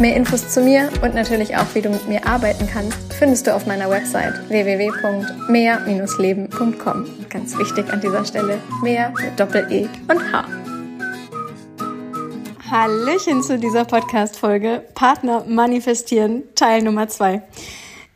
[0.00, 3.54] Mehr Infos zu mir und natürlich auch, wie du mit mir arbeiten kannst, findest du
[3.54, 7.06] auf meiner Website www.mehr-leben.com.
[7.28, 10.46] Ganz wichtig an dieser Stelle, mehr mit Doppel-E und H.
[12.70, 17.42] Hallöchen zu dieser Podcast-Folge Partner manifestieren, Teil Nummer zwei.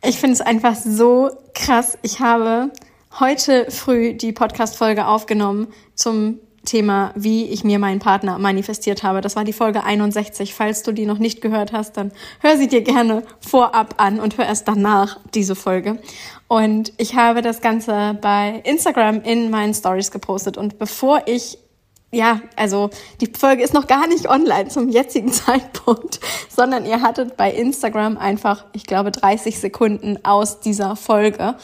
[0.03, 1.99] Ich finde es einfach so krass.
[2.01, 2.71] Ich habe
[3.19, 9.21] heute früh die Podcast-Folge aufgenommen zum Thema, wie ich mir meinen Partner manifestiert habe.
[9.21, 10.53] Das war die Folge 61.
[10.53, 14.37] Falls du die noch nicht gehört hast, dann hör sie dir gerne vorab an und
[14.37, 15.99] hör erst danach diese Folge.
[16.47, 20.57] Und ich habe das Ganze bei Instagram in meinen Stories gepostet.
[20.57, 21.57] Und bevor ich
[22.11, 22.89] ja, also
[23.19, 28.17] die Folge ist noch gar nicht online zum jetzigen Zeitpunkt, sondern ihr hattet bei Instagram
[28.17, 31.55] einfach, ich glaube, 30 Sekunden aus dieser Folge.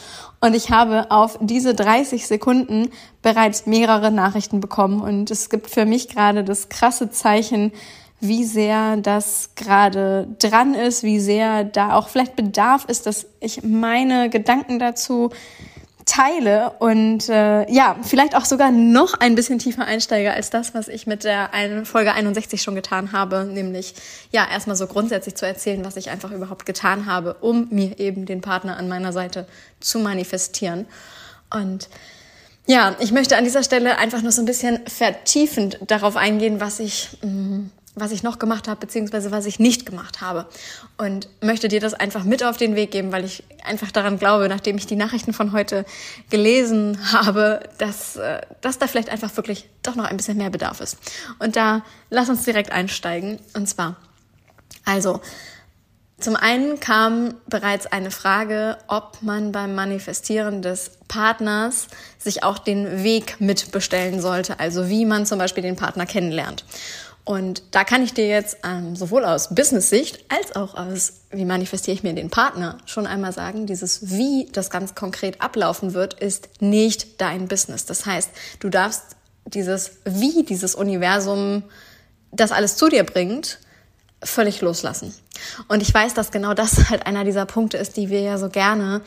[0.44, 2.90] Und ich habe auf diese 30 Sekunden
[3.22, 5.00] bereits mehrere Nachrichten bekommen.
[5.00, 7.72] Und es gibt für mich gerade das krasse Zeichen,
[8.20, 13.62] wie sehr das gerade dran ist, wie sehr da auch vielleicht Bedarf ist, dass ich
[13.62, 15.30] meine Gedanken dazu
[16.06, 20.88] teile und äh, ja, vielleicht auch sogar noch ein bisschen tiefer einsteige als das, was
[20.88, 21.50] ich mit der
[21.84, 23.94] Folge 61 schon getan habe, nämlich
[24.30, 28.26] ja, erstmal so grundsätzlich zu erzählen, was ich einfach überhaupt getan habe, um mir eben
[28.26, 29.46] den Partner an meiner Seite
[29.80, 30.86] zu manifestieren.
[31.50, 31.88] Und
[32.66, 36.80] ja, ich möchte an dieser Stelle einfach nur so ein bisschen vertiefend darauf eingehen, was
[36.80, 40.46] ich mh, mm, was ich noch gemacht habe, beziehungsweise was ich nicht gemacht habe.
[40.98, 44.48] Und möchte dir das einfach mit auf den Weg geben, weil ich einfach daran glaube,
[44.48, 45.84] nachdem ich die Nachrichten von heute
[46.30, 50.80] gelesen habe, dass, äh, dass da vielleicht einfach wirklich doch noch ein bisschen mehr Bedarf
[50.80, 50.98] ist.
[51.38, 53.38] Und da lass uns direkt einsteigen.
[53.54, 53.96] Und zwar,
[54.84, 55.20] also,
[56.18, 61.88] zum einen kam bereits eine Frage, ob man beim Manifestieren des Partners
[62.18, 66.64] sich auch den Weg mitbestellen sollte, also wie man zum Beispiel den Partner kennenlernt.
[67.24, 71.94] Und da kann ich dir jetzt ähm, sowohl aus Business-Sicht als auch aus, wie manifestiere
[71.94, 76.60] ich mir den Partner, schon einmal sagen, dieses Wie das ganz konkret ablaufen wird, ist
[76.60, 77.86] nicht dein Business.
[77.86, 78.30] Das heißt,
[78.60, 81.62] du darfst dieses Wie, dieses Universum,
[82.30, 83.58] das alles zu dir bringt,
[84.22, 85.14] völlig loslassen.
[85.68, 88.50] Und ich weiß, dass genau das halt einer dieser Punkte ist, die wir ja so
[88.50, 89.00] gerne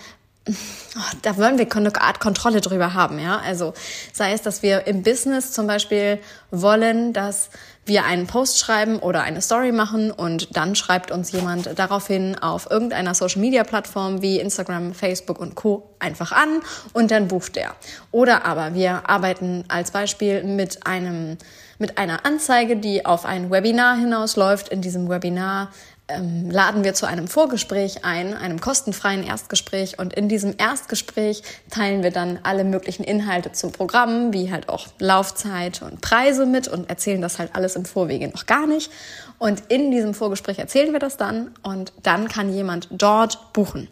[0.95, 3.37] Oh, da wollen wir eine Art Kontrolle drüber haben, ja.
[3.37, 3.73] Also
[4.13, 6.19] sei es, dass wir im Business zum Beispiel
[6.49, 7.49] wollen, dass
[7.87, 12.69] wir einen Post schreiben oder eine Story machen und dann schreibt uns jemand daraufhin auf
[12.69, 15.89] irgendeiner Social Media Plattform wie Instagram, Facebook und Co.
[15.99, 16.61] einfach an
[16.93, 17.75] und dann bucht der.
[18.11, 21.37] Oder aber wir arbeiten als Beispiel mit einem
[21.79, 24.69] mit einer Anzeige, die auf ein Webinar hinausläuft.
[24.69, 25.69] In diesem Webinar
[26.09, 29.99] ähm, laden wir zu einem Vorgespräch ein, einem kostenfreien Erstgespräch.
[29.99, 34.87] Und in diesem Erstgespräch teilen wir dann alle möglichen Inhalte zum Programm, wie halt auch
[34.99, 38.91] Laufzeit und Preise mit und erzählen das halt alles im Vorwege noch gar nicht.
[39.37, 43.87] Und in diesem Vorgespräch erzählen wir das dann und dann kann jemand dort buchen.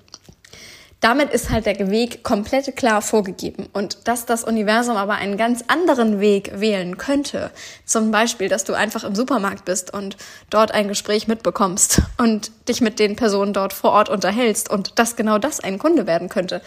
[1.05, 3.69] Damit ist halt der Weg komplett klar vorgegeben.
[3.73, 7.51] Und dass das Universum aber einen ganz anderen Weg wählen könnte,
[7.85, 10.17] zum Beispiel, dass du einfach im Supermarkt bist und
[10.49, 15.15] dort ein Gespräch mitbekommst und dich mit den Personen dort vor Ort unterhältst und dass
[15.15, 16.59] genau das ein Kunde werden könnte,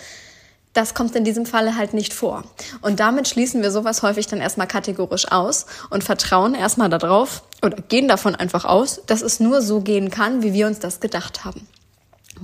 [0.73, 2.45] das kommt in diesem Falle halt nicht vor.
[2.81, 7.79] Und damit schließen wir sowas häufig dann erstmal kategorisch aus und vertrauen erstmal darauf oder
[7.89, 11.45] gehen davon einfach aus, dass es nur so gehen kann, wie wir uns das gedacht
[11.45, 11.67] haben.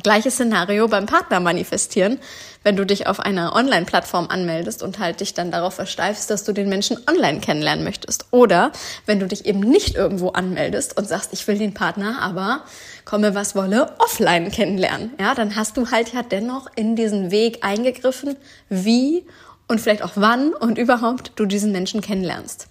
[0.03, 2.19] Gleiches Szenario beim Partner manifestieren,
[2.62, 6.53] wenn du dich auf einer Online-Plattform anmeldest und halt dich dann darauf versteifst, dass du
[6.53, 8.27] den Menschen online kennenlernen möchtest.
[8.31, 8.72] Oder
[9.06, 12.65] wenn du dich eben nicht irgendwo anmeldest und sagst, ich will den Partner, aber
[13.04, 15.12] komme was wolle, offline kennenlernen.
[15.21, 18.36] Ja, dann hast du halt ja dennoch in diesen Weg eingegriffen,
[18.68, 19.27] wie
[19.68, 22.68] und vielleicht auch wann und überhaupt du diesen Menschen kennenlernst.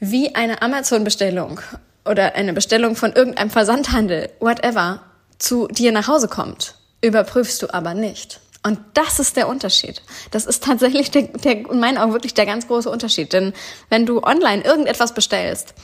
[0.00, 1.60] Wie eine Amazon-Bestellung
[2.04, 5.02] oder eine Bestellung von irgendeinem Versandhandel, whatever,
[5.38, 8.40] zu dir nach Hause kommt, überprüfst du aber nicht.
[8.64, 10.02] Und das ist der Unterschied.
[10.30, 13.32] Das ist tatsächlich der, der, in meinen Augen wirklich der ganz große Unterschied.
[13.32, 13.52] Denn
[13.88, 15.74] wenn du online irgendetwas bestellst,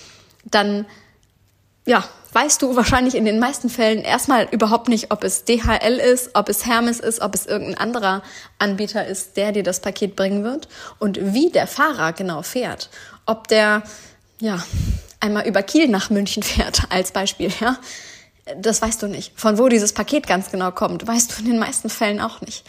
[0.44, 0.84] dann,
[1.86, 6.30] ja, weißt du wahrscheinlich in den meisten Fällen erstmal überhaupt nicht, ob es DHL ist,
[6.34, 8.22] ob es Hermes ist, ob es irgendein anderer
[8.58, 10.68] Anbieter ist, der dir das Paket bringen wird
[10.98, 12.90] und wie der Fahrer genau fährt.
[13.24, 13.84] Ob der,
[14.40, 14.62] ja,
[15.20, 17.78] einmal über Kiel nach München fährt, als Beispiel, ja
[18.56, 19.32] das weißt du nicht.
[19.36, 22.64] Von wo dieses Paket ganz genau kommt, weißt du in den meisten Fällen auch nicht.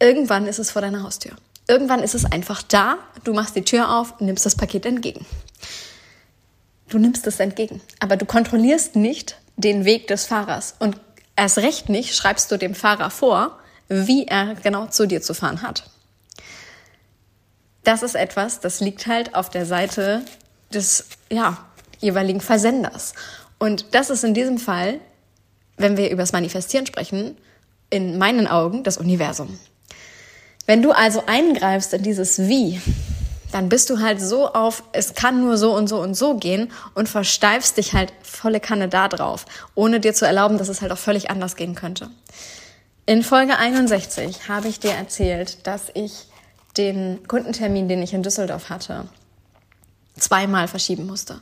[0.00, 1.32] Irgendwann ist es vor deiner Haustür.
[1.68, 5.24] irgendwann ist es einfach da, du machst die Tür auf, nimmst das Paket entgegen.
[6.88, 10.96] Du nimmst es entgegen, aber du kontrollierst nicht den Weg des Fahrers und
[11.36, 15.62] erst recht nicht schreibst du dem Fahrer vor, wie er genau zu dir zu fahren
[15.62, 15.84] hat.
[17.84, 20.22] Das ist etwas, das liegt halt auf der Seite
[20.72, 21.58] des ja,
[22.00, 23.14] jeweiligen Versenders.
[23.60, 24.98] Und das ist in diesem Fall,
[25.76, 27.36] wenn wir über das Manifestieren sprechen,
[27.90, 29.58] in meinen Augen das Universum.
[30.66, 32.80] Wenn du also eingreifst in dieses Wie,
[33.52, 36.72] dann bist du halt so auf, es kann nur so und so und so gehen
[36.94, 40.92] und versteifst dich halt volle Kanne da drauf, ohne dir zu erlauben, dass es halt
[40.92, 42.08] auch völlig anders gehen könnte.
[43.04, 46.28] In Folge 61 habe ich dir erzählt, dass ich
[46.76, 49.08] den Kundentermin, den ich in Düsseldorf hatte,
[50.16, 51.40] zweimal verschieben musste.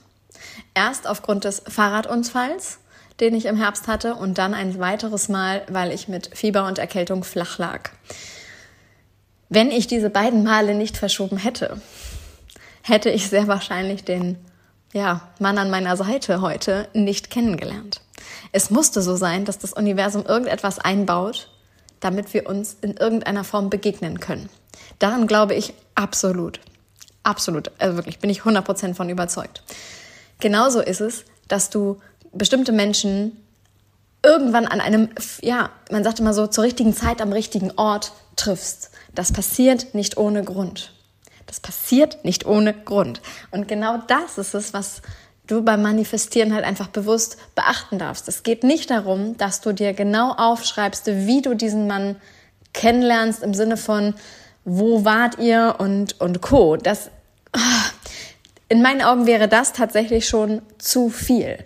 [0.75, 2.79] Erst aufgrund des Fahrradunfalls,
[3.20, 6.79] den ich im Herbst hatte, und dann ein weiteres Mal, weil ich mit Fieber und
[6.79, 7.90] Erkältung flach lag.
[9.49, 11.81] Wenn ich diese beiden Male nicht verschoben hätte,
[12.82, 14.38] hätte ich sehr wahrscheinlich den
[14.93, 18.00] ja, Mann an meiner Seite heute nicht kennengelernt.
[18.52, 21.49] Es musste so sein, dass das Universum irgendetwas einbaut,
[22.00, 24.49] damit wir uns in irgendeiner Form begegnen können.
[24.99, 26.61] Daran glaube ich absolut.
[27.23, 27.70] Absolut.
[27.79, 29.62] Also wirklich, bin ich 100% von überzeugt.
[30.40, 32.00] Genauso ist es, dass du
[32.32, 33.37] bestimmte Menschen
[34.23, 35.08] irgendwann an einem,
[35.40, 38.90] ja, man sagt immer so, zur richtigen Zeit am richtigen Ort triffst.
[39.14, 40.93] Das passiert nicht ohne Grund.
[41.46, 43.20] Das passiert nicht ohne Grund.
[43.50, 45.02] Und genau das ist es, was
[45.46, 48.29] du beim Manifestieren halt einfach bewusst beachten darfst.
[48.29, 52.17] Es geht nicht darum, dass du dir genau aufschreibst, wie du diesen Mann
[52.75, 54.14] kennenlernst im Sinne von,
[54.64, 56.76] wo wart ihr und, und Co.
[56.76, 57.11] Das,
[58.69, 61.65] in meinen Augen wäre das tatsächlich schon zu viel.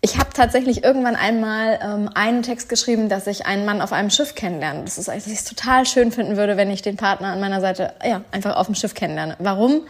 [0.00, 4.10] Ich habe tatsächlich irgendwann einmal ähm, einen Text geschrieben, dass ich einen Mann auf einem
[4.10, 4.84] Schiff kennenlerne.
[4.84, 7.60] Das ist, dass ich es total schön finden würde, wenn ich den Partner an meiner
[7.60, 9.36] Seite ja einfach auf dem Schiff kennenlerne.
[9.40, 9.82] Warum?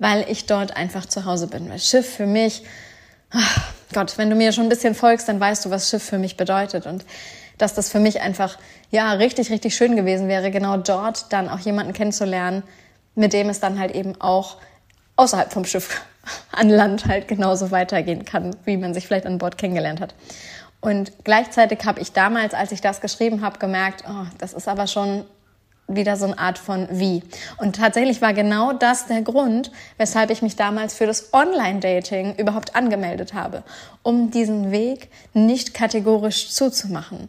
[0.00, 1.70] Weil ich dort einfach zu Hause bin.
[1.70, 2.64] Weil Schiff für mich,
[3.30, 6.18] ach Gott, wenn du mir schon ein bisschen folgst, dann weißt du, was Schiff für
[6.18, 7.04] mich bedeutet und
[7.56, 8.58] dass das für mich einfach
[8.90, 12.64] ja richtig richtig schön gewesen wäre, genau dort dann auch jemanden kennenzulernen,
[13.14, 14.56] mit dem es dann halt eben auch
[15.16, 16.00] außerhalb vom Schiff
[16.52, 20.14] an Land halt genauso weitergehen kann, wie man sich vielleicht an Bord kennengelernt hat.
[20.80, 24.86] Und gleichzeitig habe ich damals, als ich das geschrieben habe, gemerkt, oh, das ist aber
[24.86, 25.24] schon
[25.86, 27.22] wieder so eine Art von wie.
[27.58, 32.74] Und tatsächlich war genau das der Grund, weshalb ich mich damals für das Online-Dating überhaupt
[32.74, 33.62] angemeldet habe,
[34.02, 37.28] um diesen Weg nicht kategorisch zuzumachen.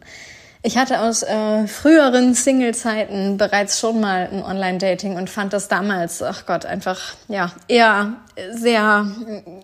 [0.66, 6.24] Ich hatte aus äh, früheren Single-Zeiten bereits schon mal ein Online-Dating und fand das damals,
[6.24, 8.14] ach Gott, einfach ja eher
[8.50, 9.06] sehr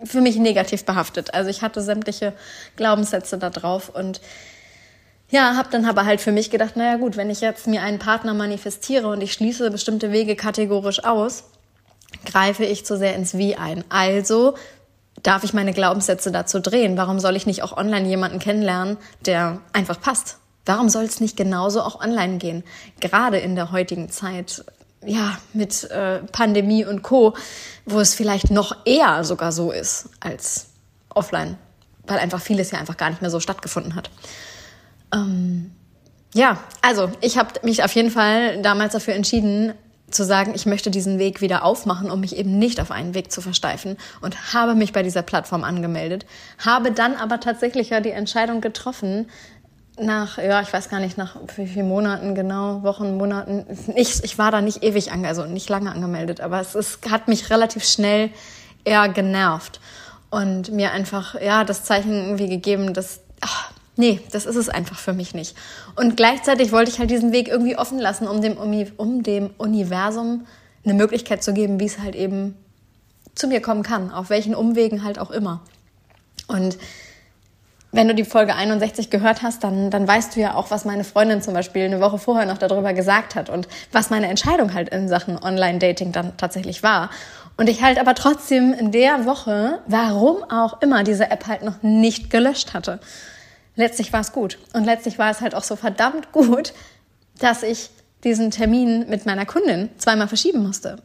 [0.05, 1.35] für mich negativ behaftet.
[1.35, 2.35] Also ich hatte sämtliche
[2.77, 4.21] Glaubenssätze da drauf und
[5.29, 7.99] ja, habe dann aber halt für mich gedacht, naja gut, wenn ich jetzt mir einen
[7.99, 11.43] Partner manifestiere und ich schließe bestimmte Wege kategorisch aus,
[12.27, 13.83] greife ich zu sehr ins Wie ein.
[13.89, 14.55] Also
[15.25, 16.97] darf ich meine Glaubenssätze dazu drehen.
[16.97, 20.39] Warum soll ich nicht auch online jemanden kennenlernen, der einfach passt?
[20.65, 22.63] Warum soll es nicht genauso auch online gehen?
[23.01, 24.65] Gerade in der heutigen Zeit,
[25.05, 27.35] ja, mit äh, Pandemie und Co.,
[27.85, 30.67] wo es vielleicht noch eher sogar so ist als
[31.09, 31.59] offline,
[32.07, 34.11] weil einfach vieles ja einfach gar nicht mehr so stattgefunden hat.
[35.13, 35.73] Ähm,
[36.35, 39.75] ja, also ich habe mich auf jeden Fall damals dafür entschieden,
[40.13, 43.33] zu sagen, ich möchte diesen Weg wieder aufmachen, um mich eben nicht auf einen Weg
[43.33, 46.27] zu versteifen und habe mich bei dieser Plattform angemeldet,
[46.59, 49.31] habe dann aber tatsächlich ja die Entscheidung getroffen,
[49.99, 53.67] nach, ja, ich weiß gar nicht, nach wie vielen Monaten genau, Wochen, Monaten.
[53.95, 57.29] Ich, ich war da nicht ewig, ange also nicht lange angemeldet, aber es ist, hat
[57.29, 58.31] mich relativ schnell
[58.85, 59.81] eher genervt
[60.31, 64.99] und mir einfach, ja, das Zeichen irgendwie gegeben, dass, ach, nee, das ist es einfach
[64.99, 65.57] für mich nicht.
[65.95, 68.57] Und gleichzeitig wollte ich halt diesen Weg irgendwie offen lassen, um dem,
[68.97, 70.47] um dem Universum
[70.85, 72.57] eine Möglichkeit zu geben, wie es halt eben
[73.35, 75.61] zu mir kommen kann, auf welchen Umwegen halt auch immer.
[76.49, 76.79] Und
[77.93, 81.05] wenn du die Folge 61 gehört hast, dann, dann weißt du ja auch, was meine
[81.05, 84.89] Freundin zum Beispiel eine Woche vorher noch darüber gesagt hat und was meine Entscheidung halt
[84.89, 87.11] in Sachen Online-Dating dann tatsächlich war.
[87.59, 91.83] Und ich halt aber trotzdem in der Woche, warum auch immer, diese App halt noch
[91.83, 92.99] nicht gelöscht hatte.
[93.77, 94.59] Letztlich war es gut.
[94.73, 96.73] Und letztlich war es halt auch so verdammt gut,
[97.39, 97.91] dass ich
[98.25, 100.97] diesen Termin mit meiner Kundin zweimal verschieben musste.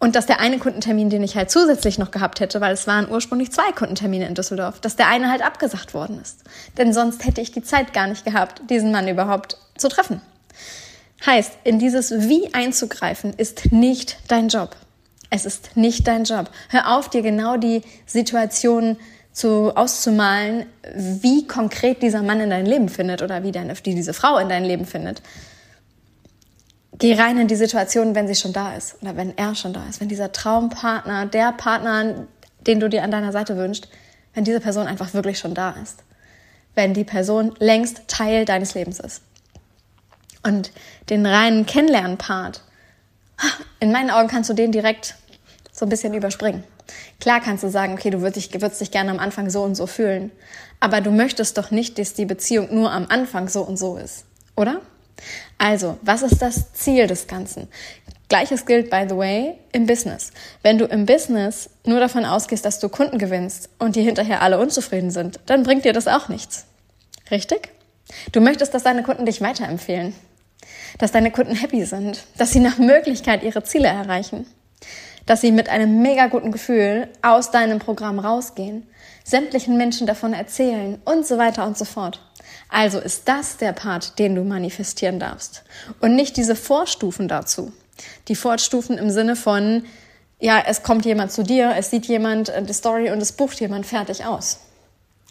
[0.00, 3.10] Und dass der eine Kundentermin, den ich halt zusätzlich noch gehabt hätte, weil es waren
[3.10, 6.42] ursprünglich zwei Kundentermine in Düsseldorf, dass der eine halt abgesagt worden ist.
[6.78, 10.22] Denn sonst hätte ich die Zeit gar nicht gehabt, diesen Mann überhaupt zu treffen.
[11.24, 14.74] Heißt, in dieses Wie einzugreifen ist nicht dein Job.
[15.28, 16.50] Es ist nicht dein Job.
[16.70, 18.96] Hör auf, dir genau die Situation
[19.32, 20.64] zu, auszumalen,
[20.94, 24.48] wie konkret dieser Mann in dein Leben findet oder wie deine, die diese Frau in
[24.48, 25.20] dein Leben findet
[27.00, 29.88] geh rein in die Situation, wenn sie schon da ist oder wenn er schon da
[29.88, 32.26] ist, wenn dieser Traumpartner, der Partner,
[32.66, 33.88] den du dir an deiner Seite wünschst,
[34.34, 36.04] wenn diese Person einfach wirklich schon da ist.
[36.74, 39.22] Wenn die Person längst Teil deines Lebens ist.
[40.42, 40.70] Und
[41.08, 42.62] den reinen Kennenlernen-Part,
[43.80, 45.16] in meinen Augen kannst du den direkt
[45.72, 46.62] so ein bisschen überspringen.
[47.18, 49.74] Klar kannst du sagen, okay, du würdest dich, würdest dich gerne am Anfang so und
[49.74, 50.30] so fühlen.
[50.80, 54.24] Aber du möchtest doch nicht, dass die Beziehung nur am Anfang so und so ist,
[54.56, 54.80] oder?
[55.58, 57.68] Also, was ist das Ziel des Ganzen?
[58.30, 60.30] Gleiches gilt, by the way, im Business.
[60.62, 64.58] Wenn du im Business nur davon ausgehst, dass du Kunden gewinnst und die hinterher alle
[64.58, 66.66] unzufrieden sind, dann bringt dir das auch nichts.
[67.30, 67.70] Richtig?
[68.30, 70.14] Du möchtest, dass deine Kunden dich weiterempfehlen,
[70.98, 74.46] dass deine Kunden happy sind, dass sie nach Möglichkeit ihre Ziele erreichen,
[75.26, 78.86] dass sie mit einem mega guten Gefühl aus deinem Programm rausgehen,
[79.24, 82.20] sämtlichen Menschen davon erzählen und so weiter und so fort.
[82.70, 85.64] Also ist das der Part, den du manifestieren darfst
[86.00, 87.72] und nicht diese Vorstufen dazu.
[88.28, 89.84] Die Vorstufen im Sinne von,
[90.38, 93.60] ja, es kommt jemand zu dir, es sieht jemand äh, die Story und es bucht
[93.60, 94.60] jemand fertig aus.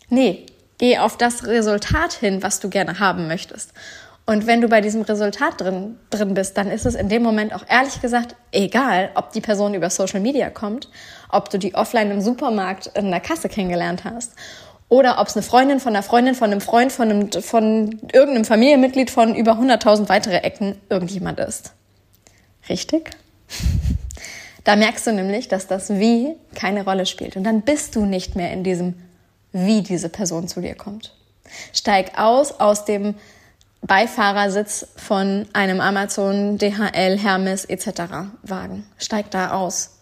[0.10, 0.46] Nee,
[0.78, 3.74] geh auf das Resultat hin, was du gerne haben möchtest.
[4.26, 7.52] Und wenn du bei diesem Resultat drin, drin bist, dann ist es in dem Moment
[7.52, 10.88] auch ehrlich gesagt egal, ob die Person über Social Media kommt,
[11.30, 14.34] ob du die offline im Supermarkt in der Kasse kennengelernt hast
[14.90, 18.46] oder ob es eine Freundin von einer Freundin von einem Freund von, einem, von irgendeinem
[18.46, 21.74] Familienmitglied von über 100.000 weitere Ecken irgendjemand ist.
[22.68, 23.12] Richtig?
[24.66, 27.36] Da merkst du nämlich, dass das Wie keine Rolle spielt.
[27.38, 28.94] Und dann bist du nicht mehr in diesem
[29.52, 31.16] Wie diese Person zu dir kommt.
[31.74, 33.16] Steig aus aus dem
[33.82, 38.02] Beifahrersitz von einem Amazon, DHL, Hermes etc.
[38.44, 38.86] Wagen.
[38.98, 39.98] Steig da aus.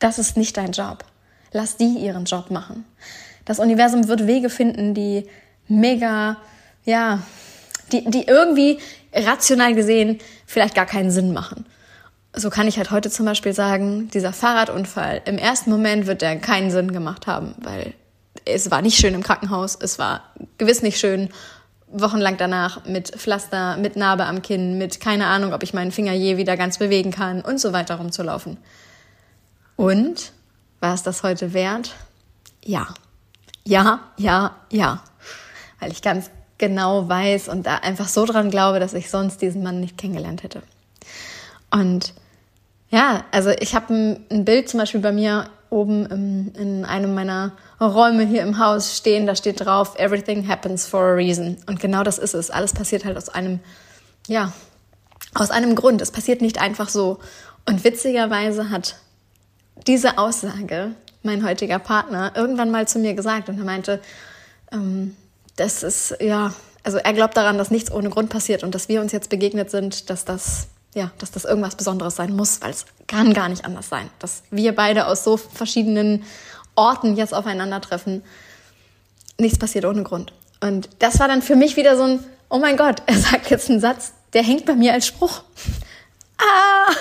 [0.00, 1.04] Das ist nicht dein Job.
[1.52, 2.84] Lass die ihren Job machen.
[3.50, 5.26] Das Universum wird Wege finden, die
[5.66, 6.36] mega,
[6.84, 7.20] ja,
[7.90, 8.78] die, die irgendwie
[9.12, 11.64] rational gesehen vielleicht gar keinen Sinn machen
[12.32, 16.38] so kann ich halt heute zum Beispiel sagen, dieser Fahrradunfall, im ersten Moment wird der
[16.38, 17.92] keinen Sinn gemacht haben, weil
[18.44, 20.22] es war nicht schön im Krankenhaus, es war
[20.56, 21.30] gewiss nicht schön
[21.88, 26.12] wochenlang danach mit Pflaster, mit Narbe am Kinn, mit keine Ahnung, ob ich meinen Finger
[26.12, 28.58] je wieder ganz bewegen kann und so weiter rumzulaufen.
[29.74, 30.32] Und
[30.78, 31.96] war es das heute wert?
[32.64, 32.86] Ja.
[33.64, 35.02] Ja, ja, ja.
[35.78, 39.62] Weil ich ganz genau weiß und da einfach so dran glaube, dass ich sonst diesen
[39.62, 40.62] Mann nicht kennengelernt hätte.
[41.70, 42.14] Und
[42.90, 47.14] ja, also ich habe ein, ein, Bild zum Beispiel bei mir oben im, in einem
[47.14, 51.56] meiner Räume hier im Haus stehen, da steht drauf, everything happens for a reason.
[51.66, 52.50] Und genau das ist es.
[52.50, 53.60] Alles passiert halt aus einem,
[54.26, 54.52] ja,
[55.34, 56.02] aus einem Grund.
[56.02, 57.20] Es passiert nicht einfach so.
[57.66, 58.96] Und witzigerweise hat
[59.86, 64.00] diese Aussage mein heutiger Partner irgendwann mal zu mir gesagt und er meinte,
[64.72, 65.16] ähm,
[65.56, 69.00] das ist, ja, also er glaubt daran, dass nichts ohne Grund passiert und dass wir
[69.00, 72.84] uns jetzt begegnet sind, dass das ja, dass das irgendwas Besonderes sein muss, weil es
[73.06, 76.24] kann gar nicht anders sein, dass wir beide aus so verschiedenen
[76.74, 78.22] Orten jetzt aufeinandertreffen.
[79.38, 80.32] Nichts passiert ohne Grund.
[80.60, 83.70] Und das war dann für mich wieder so ein, oh mein Gott, er sagt jetzt
[83.70, 85.42] einen Satz, der hängt bei mir als Spruch.
[86.40, 86.92] Ah!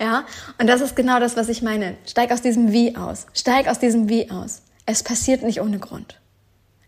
[0.00, 0.24] Ja,
[0.58, 1.96] und das ist genau das, was ich meine.
[2.06, 3.26] Steig aus diesem Wie aus.
[3.32, 4.62] Steig aus diesem Wie aus.
[4.86, 6.20] Es passiert nicht ohne Grund.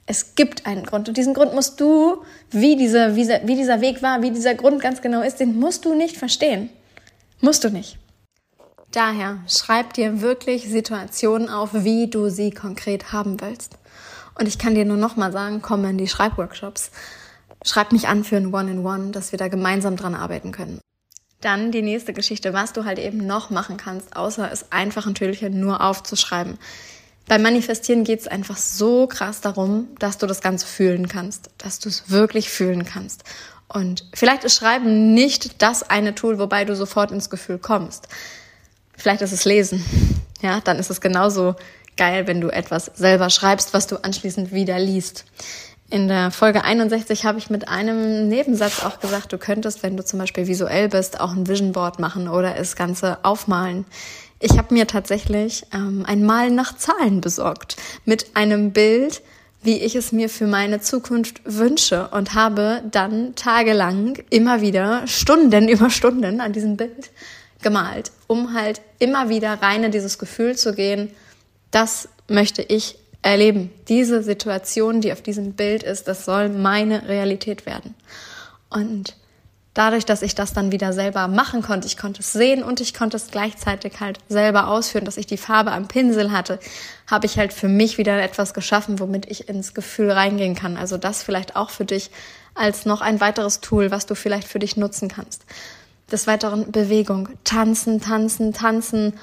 [0.07, 4.03] Es gibt einen Grund und diesen Grund musst du, wie dieser, wie, wie dieser Weg
[4.03, 6.71] war, wie dieser Grund ganz genau ist, den musst du nicht verstehen.
[7.41, 7.99] Musst du nicht.
[8.93, 13.77] Daher schreib dir wirklich Situationen auf, wie du sie konkret haben willst.
[14.39, 16.91] Und ich kann dir nur noch mal sagen, komm in die Schreibworkshops.
[17.65, 20.81] Schreib mich an für ein One-in-One, -One, dass wir da gemeinsam dran arbeiten können.
[21.47, 25.43] Dann die nächste Geschichte, was du halt eben noch machen kannst, außer es einfach natürlich
[25.43, 26.59] nur aufzuschreiben.
[27.29, 31.79] Beim Manifestieren geht es einfach so krass darum, dass du das Ganze fühlen kannst, dass
[31.79, 33.23] du es wirklich fühlen kannst.
[33.69, 38.09] Und vielleicht ist Schreiben nicht das eine Tool, wobei du sofort ins Gefühl kommst.
[38.97, 39.85] Vielleicht ist es Lesen.
[40.43, 41.55] Ja, dann ist es genauso
[41.97, 45.25] geil, wenn du etwas selber schreibst, was du anschließend wieder liest.
[45.88, 50.05] In der Folge 61 habe ich mit einem Nebensatz auch gesagt, du könntest, wenn du
[50.05, 53.85] zum Beispiel visuell bist, auch ein Vision Board machen oder das Ganze aufmalen.
[54.40, 59.23] Ich habe mir tatsächlich ähm, ein Mal nach Zahlen besorgt mit einem Bild,
[59.62, 65.69] wie ich es mir für meine Zukunft wünsche und habe dann tagelang immer wieder Stunden
[65.69, 67.11] über Stunden an diesem Bild
[67.62, 71.11] gemalt, um halt immer wieder rein in dieses Gefühl zu gehen,
[71.71, 73.71] das möchte ich erleben.
[73.88, 77.95] Diese Situation, die auf diesem Bild ist, das soll meine Realität werden.
[78.71, 79.16] Und
[79.75, 82.95] dadurch, dass ich das dann wieder selber machen konnte, ich konnte es sehen und ich
[82.95, 86.59] konnte es gleichzeitig halt selber ausführen, dass ich die Farbe am Pinsel hatte,
[87.06, 90.76] habe ich halt für mich wieder etwas geschaffen, womit ich ins Gefühl reingehen kann.
[90.76, 92.11] Also das vielleicht auch für dich
[92.54, 95.45] als noch ein weiteres Tool, was du vielleicht für dich nutzen kannst.
[96.11, 99.14] Des Weiteren Bewegung, tanzen, tanzen, tanzen,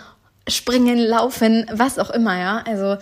[0.47, 2.63] springen, laufen, was auch immer, ja.
[2.67, 2.97] Also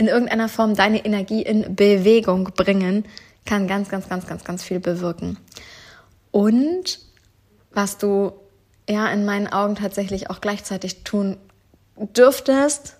[0.00, 3.04] in irgendeiner Form deine Energie in Bewegung bringen,
[3.44, 5.36] kann ganz, ganz, ganz, ganz, ganz viel bewirken.
[6.30, 7.00] Und
[7.70, 8.32] was du
[8.88, 11.36] ja in meinen Augen tatsächlich auch gleichzeitig tun
[11.96, 12.96] dürftest,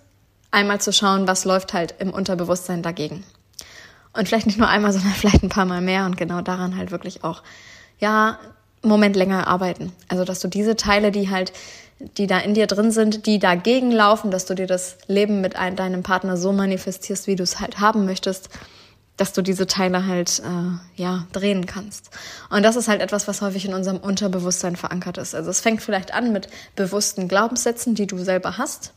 [0.51, 3.23] einmal zu schauen, was läuft halt im Unterbewusstsein dagegen.
[4.13, 6.91] Und vielleicht nicht nur einmal, sondern vielleicht ein paar Mal mehr und genau daran halt
[6.91, 7.41] wirklich auch,
[7.97, 8.37] ja,
[8.83, 9.91] Moment länger arbeiten.
[10.07, 11.51] Also, dass du diese Teile, die halt,
[12.17, 15.55] die da in dir drin sind, die dagegen laufen, dass du dir das Leben mit
[15.55, 18.49] ein, deinem Partner so manifestierst, wie du es halt haben möchtest,
[19.17, 22.09] dass du diese Teile halt äh, ja drehen kannst.
[22.49, 25.35] Und das ist halt etwas, was häufig in unserem Unterbewusstsein verankert ist.
[25.35, 28.93] Also es fängt vielleicht an mit bewussten Glaubenssätzen, die du selber hast.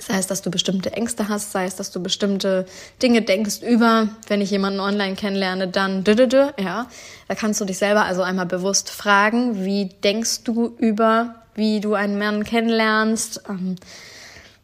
[0.00, 2.66] Sei es, dass du bestimmte Ängste hast, sei es, dass du bestimmte
[3.00, 6.88] Dinge denkst über, wenn ich jemanden online kennenlerne, dann ja.
[7.28, 11.94] Da kannst du dich selber also einmal bewusst fragen, wie denkst du über, wie du
[11.94, 13.76] einen Mann kennenlernst, ähm,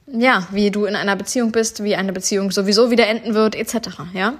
[0.07, 4.01] ja, wie du in einer Beziehung bist, wie eine Beziehung sowieso wieder enden wird, etc.,
[4.13, 4.35] ja.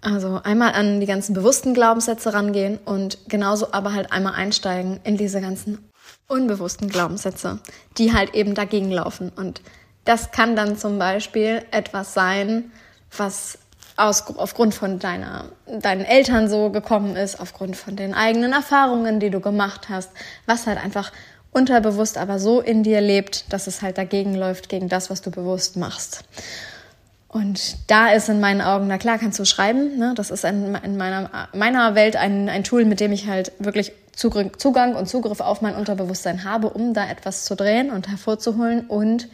[0.00, 5.16] Also einmal an die ganzen bewussten Glaubenssätze rangehen und genauso aber halt einmal einsteigen in
[5.16, 5.78] diese ganzen
[6.26, 7.60] unbewussten Glaubenssätze,
[7.98, 9.60] die halt eben dagegen laufen und
[10.04, 12.72] das kann dann zum Beispiel etwas sein,
[13.16, 13.58] was
[13.96, 19.30] aus, aufgrund von deiner, deinen Eltern so gekommen ist, aufgrund von den eigenen Erfahrungen, die
[19.30, 20.10] du gemacht hast,
[20.46, 21.12] was halt einfach
[21.52, 25.30] unterbewusst aber so in dir lebt, dass es halt dagegen läuft, gegen das, was du
[25.30, 26.24] bewusst machst.
[27.28, 29.96] Und da ist in meinen Augen, na klar, kannst du schreiben.
[29.98, 30.12] Ne?
[30.14, 33.92] Das ist in, in meiner, meiner Welt ein, ein Tool, mit dem ich halt wirklich
[34.14, 39.28] Zugang und Zugriff auf mein Unterbewusstsein habe, um da etwas zu drehen und hervorzuholen und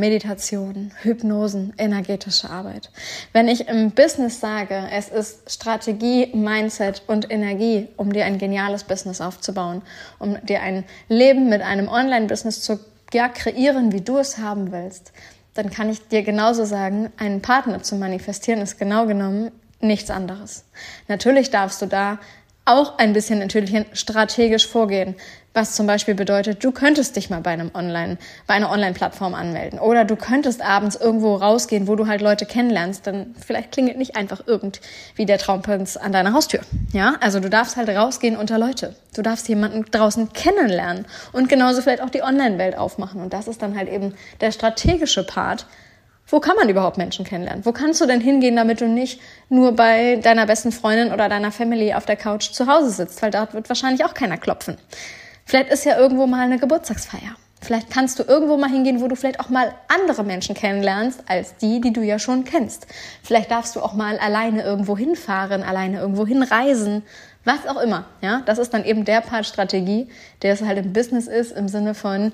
[0.00, 2.90] Meditation, Hypnosen, energetische Arbeit.
[3.32, 8.84] Wenn ich im Business sage, es ist Strategie, Mindset und Energie, um dir ein geniales
[8.84, 9.82] Business aufzubauen,
[10.18, 12.80] um dir ein Leben mit einem Online-Business zu
[13.12, 15.12] ja, kreieren, wie du es haben willst,
[15.54, 20.64] dann kann ich dir genauso sagen, einen Partner zu manifestieren ist genau genommen nichts anderes.
[21.08, 22.18] Natürlich darfst du da
[22.64, 25.16] auch ein bisschen natürlich strategisch vorgehen.
[25.52, 29.80] Was zum Beispiel bedeutet, du könntest dich mal bei einem Online, bei einer Online-Plattform anmelden.
[29.80, 33.04] Oder du könntest abends irgendwo rausgehen, wo du halt Leute kennenlernst.
[33.04, 36.60] Dann vielleicht klingelt nicht einfach irgendwie der Traumprinz an deiner Haustür.
[36.92, 38.94] Ja, also du darfst halt rausgehen unter Leute.
[39.16, 43.20] Du darfst jemanden draußen kennenlernen und genauso vielleicht auch die Online-Welt aufmachen.
[43.20, 45.66] Und das ist dann halt eben der strategische Part,
[46.28, 47.66] wo kann man überhaupt Menschen kennenlernen?
[47.66, 51.50] Wo kannst du denn hingehen, damit du nicht nur bei deiner besten Freundin oder deiner
[51.50, 53.20] Family auf der Couch zu Hause sitzt?
[53.20, 54.76] Weil dort wird wahrscheinlich auch keiner klopfen.
[55.50, 57.34] Vielleicht ist ja irgendwo mal eine Geburtstagsfeier.
[57.60, 61.56] Vielleicht kannst du irgendwo mal hingehen, wo du vielleicht auch mal andere Menschen kennenlernst, als
[61.56, 62.86] die, die du ja schon kennst.
[63.24, 67.02] Vielleicht darfst du auch mal alleine irgendwo hinfahren, alleine irgendwo hinreisen,
[67.44, 68.04] was auch immer.
[68.20, 70.06] Ja, das ist dann eben der Part Strategie,
[70.42, 72.30] der es halt im Business ist, im Sinne von,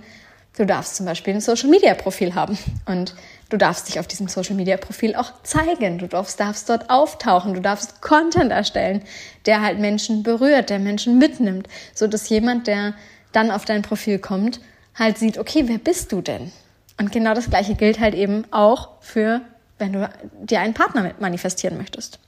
[0.59, 3.15] du darfst zum Beispiel ein Social Media Profil haben und
[3.49, 5.99] Du darfst dich auf diesem Social Media Profil auch zeigen.
[5.99, 7.55] Du darfst, darfst dort auftauchen.
[7.55, 9.03] Du darfst Content erstellen,
[9.47, 12.95] der halt Menschen berührt, der Menschen mitnimmt, so dass jemand, der
[13.33, 14.61] dann auf dein Profil kommt,
[14.97, 16.51] halt sieht, okay, wer bist du denn?
[16.99, 19.43] Und genau das Gleiche gilt halt eben auch für,
[19.79, 20.09] wenn du
[20.43, 22.19] dir einen Partner manifestieren möchtest.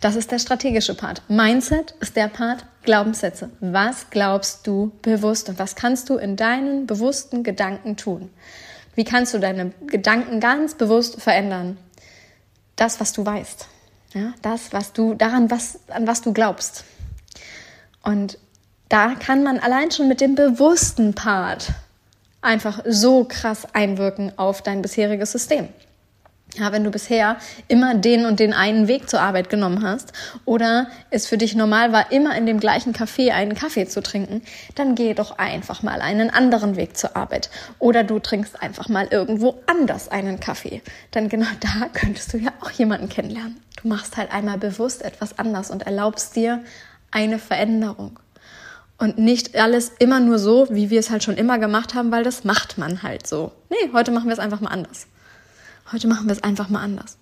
[0.00, 1.22] Das ist der strategische Part.
[1.28, 3.50] Mindset ist der Part Glaubenssätze.
[3.60, 8.30] Was glaubst du bewusst und was kannst du in deinen bewussten Gedanken tun?
[8.94, 11.78] Wie kannst du deine Gedanken ganz bewusst verändern?
[12.76, 13.68] Das, was du weißt.
[14.14, 16.84] Ja, das, was du, daran, was, an was du glaubst.
[18.02, 18.38] Und
[18.88, 21.72] da kann man allein schon mit dem bewussten Part
[22.42, 25.68] einfach so krass einwirken auf dein bisheriges System.
[26.56, 27.36] Ja, wenn du bisher
[27.66, 30.12] immer den und den einen Weg zur Arbeit genommen hast
[30.44, 34.40] oder es für dich normal war, immer in dem gleichen Café einen Kaffee zu trinken,
[34.76, 37.50] dann geh doch einfach mal einen anderen Weg zur Arbeit.
[37.80, 40.80] Oder du trinkst einfach mal irgendwo anders einen Kaffee.
[41.12, 43.60] Denn genau da könntest du ja auch jemanden kennenlernen.
[43.82, 46.62] Du machst halt einmal bewusst etwas anders und erlaubst dir
[47.10, 48.20] eine Veränderung.
[48.96, 52.22] Und nicht alles immer nur so, wie wir es halt schon immer gemacht haben, weil
[52.22, 53.50] das macht man halt so.
[53.70, 55.08] Nee, heute machen wir es einfach mal anders.
[55.94, 57.18] Heute machen wir es einfach mal anders.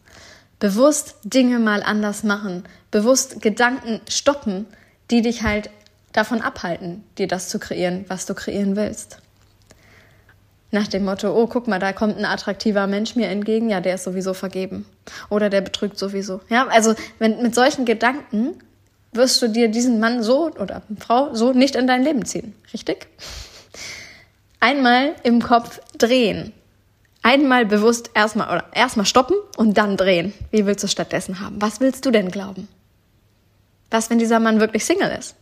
[0.59, 2.65] Bewusst Dinge mal anders machen.
[2.91, 4.67] Bewusst Gedanken stoppen,
[5.11, 5.69] die dich halt
[6.13, 9.19] davon abhalten, dir das zu kreieren, was du kreieren willst.
[10.71, 13.97] Nach dem Motto, oh, guck mal, da kommt ein attraktiver Mensch mir entgegen, ja, der
[13.97, 14.87] ist sowieso vergeben.
[15.29, 16.41] Oder der betrügt sowieso.
[16.49, 18.55] Ja, also wenn, mit solchen Gedanken
[19.13, 22.55] wirst du dir diesen Mann so oder Frau so nicht in dein Leben ziehen.
[22.73, 23.07] Richtig?
[24.61, 26.55] Einmal im Kopf drehen
[27.23, 30.33] einmal bewusst erstmal oder erstmal stoppen und dann drehen.
[30.51, 31.61] Wie willst du es stattdessen haben?
[31.61, 32.69] Was willst du denn glauben?
[33.91, 35.37] Was, wenn dieser Mann wirklich Single ist?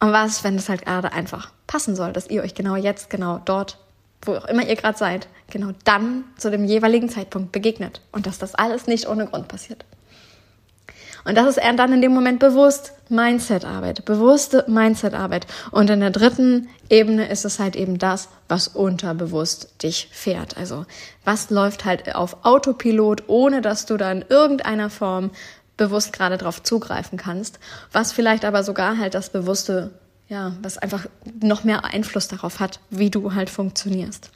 [0.00, 3.40] Und was, wenn es halt gerade einfach passen soll, dass ihr euch genau jetzt, genau
[3.44, 3.78] dort,
[4.22, 8.38] wo auch immer ihr gerade seid, genau dann zu dem jeweiligen Zeitpunkt begegnet und dass
[8.38, 9.84] das alles nicht ohne Grund passiert.
[11.24, 15.46] Und das ist eher dann in dem Moment bewusst Mindset-Arbeit, bewusste Mindset-Arbeit.
[15.70, 20.56] Und in der dritten Ebene ist es halt eben das, was unterbewusst dich fährt.
[20.56, 20.86] Also
[21.24, 25.30] was läuft halt auf Autopilot, ohne dass du da in irgendeiner Form
[25.76, 27.58] bewusst gerade drauf zugreifen kannst.
[27.92, 29.90] Was vielleicht aber sogar halt das Bewusste,
[30.28, 31.06] ja, was einfach
[31.40, 34.30] noch mehr Einfluss darauf hat, wie du halt funktionierst.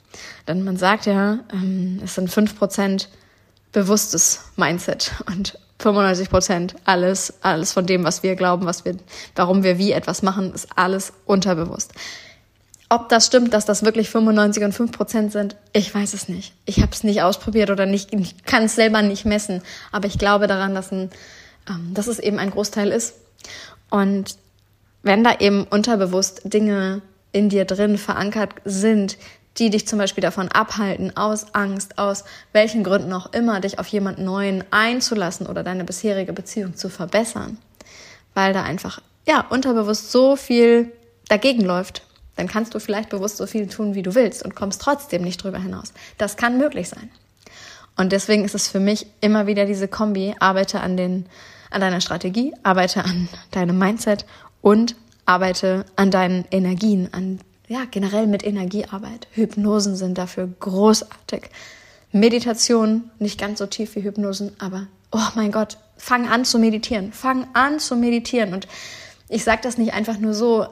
[0.47, 3.09] Denn man sagt ja, ähm, es sind fünf Prozent
[3.71, 8.97] bewusstes Mindset und 95 Prozent alles, alles von dem, was wir glauben, was wir,
[9.35, 11.93] warum wir wie etwas machen, ist alles unterbewusst.
[12.89, 16.53] Ob das stimmt, dass das wirklich 95 und 5 Prozent sind, ich weiß es nicht.
[16.65, 19.61] Ich habe es nicht ausprobiert oder nicht, ich kann es selber nicht messen.
[19.91, 21.09] Aber ich glaube daran, dass, ein,
[21.69, 23.15] ähm, dass es eben ein Großteil ist.
[23.89, 24.37] Und
[25.03, 29.17] wenn da eben unterbewusst Dinge in dir drin verankert sind,
[29.57, 33.87] die dich zum Beispiel davon abhalten, aus Angst, aus welchen Gründen auch immer, dich auf
[33.87, 37.57] jemand Neuen einzulassen oder deine bisherige Beziehung zu verbessern,
[38.33, 40.91] weil da einfach, ja, unterbewusst so viel
[41.27, 42.03] dagegen läuft,
[42.35, 45.43] dann kannst du vielleicht bewusst so viel tun, wie du willst und kommst trotzdem nicht
[45.43, 45.91] drüber hinaus.
[46.17, 47.09] Das kann möglich sein.
[47.97, 51.25] Und deswegen ist es für mich immer wieder diese Kombi, arbeite an den,
[51.71, 54.25] an deiner Strategie, arbeite an deinem Mindset
[54.61, 59.27] und arbeite an deinen Energien, an ja, generell mit Energiearbeit.
[59.31, 61.49] Hypnosen sind dafür großartig.
[62.11, 67.11] Meditation, nicht ganz so tief wie Hypnosen, aber oh mein Gott, fang an zu meditieren.
[67.11, 68.53] Fang an zu meditieren.
[68.53, 68.67] Und
[69.27, 70.67] ich sage das nicht einfach nur so,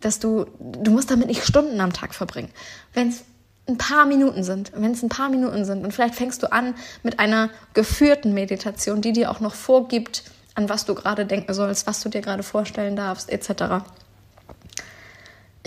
[0.00, 2.50] dass du, du musst damit nicht Stunden am Tag verbringen.
[2.94, 3.24] Wenn es
[3.68, 6.74] ein paar Minuten sind, wenn es ein paar Minuten sind und vielleicht fängst du an
[7.02, 10.22] mit einer geführten Meditation, die dir auch noch vorgibt,
[10.54, 13.82] an was du gerade denken sollst, was du dir gerade vorstellen darfst, etc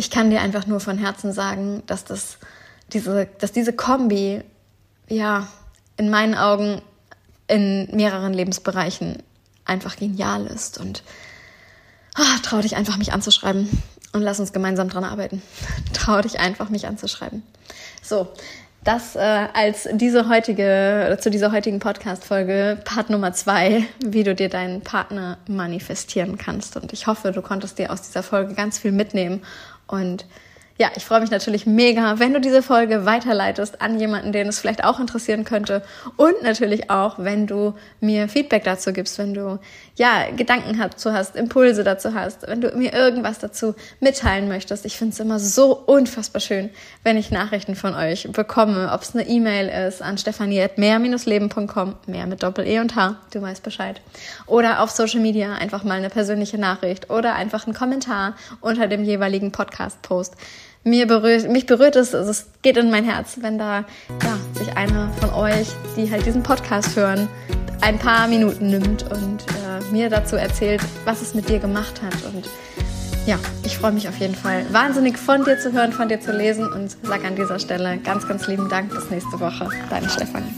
[0.01, 2.39] ich kann dir einfach nur von Herzen sagen, dass das
[2.91, 4.41] diese, dass diese Kombi
[5.07, 5.47] ja
[5.95, 6.81] in meinen Augen
[7.47, 9.21] in mehreren Lebensbereichen
[9.63, 11.03] einfach genial ist und
[12.17, 13.69] oh, trau dich einfach mich anzuschreiben
[14.11, 15.43] und lass uns gemeinsam dran arbeiten.
[15.93, 17.43] trau dich einfach mich anzuschreiben.
[18.01, 18.33] So,
[18.83, 19.19] das äh,
[19.53, 25.37] als diese heutige, zu dieser heutigen Podcast-Folge, Part Nummer zwei, wie du dir deinen Partner
[25.47, 26.75] manifestieren kannst.
[26.75, 29.43] Und ich hoffe, du konntest dir aus dieser Folge ganz viel mitnehmen
[29.91, 30.25] und
[30.81, 34.57] ja, ich freue mich natürlich mega, wenn du diese Folge weiterleitest an jemanden, den es
[34.57, 35.83] vielleicht auch interessieren könnte.
[36.17, 39.59] Und natürlich auch, wenn du mir Feedback dazu gibst, wenn du
[39.95, 44.83] ja Gedanken dazu hast, Impulse dazu hast, wenn du mir irgendwas dazu mitteilen möchtest.
[44.87, 46.71] Ich finde es immer so unfassbar schön,
[47.03, 52.41] wenn ich Nachrichten von euch bekomme, ob es eine E-Mail ist an stefanie.mehr-leben.com, mehr mit
[52.41, 54.01] Doppel-E und H, du weißt Bescheid.
[54.47, 59.03] Oder auf Social Media einfach mal eine persönliche Nachricht oder einfach einen Kommentar unter dem
[59.03, 60.33] jeweiligen Podcast-Post
[60.83, 63.85] mir berührt, mich berührt es, also es geht in mein Herz, wenn da
[64.23, 67.27] ja, sich einer von euch, die halt diesen Podcast hören,
[67.81, 72.13] ein paar Minuten nimmt und äh, mir dazu erzählt, was es mit dir gemacht hat.
[72.33, 72.47] Und
[73.25, 76.31] ja, ich freue mich auf jeden Fall wahnsinnig von dir zu hören, von dir zu
[76.31, 78.93] lesen und sage an dieser Stelle ganz, ganz lieben Dank.
[78.93, 79.69] Bis nächste Woche.
[79.89, 80.53] Deine Stefanie.